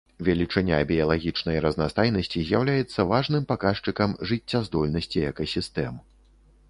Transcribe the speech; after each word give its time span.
Велічыня 0.27 0.77
біялагічнай 0.91 1.59
разнастайнасці 1.65 2.43
з'яўляецца 2.47 3.05
важным 3.11 3.43
паказчыкам 3.55 4.17
жыццяздольнасці 4.33 5.19
экасістэм. 5.33 5.93